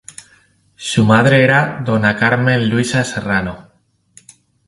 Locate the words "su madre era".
0.87-1.79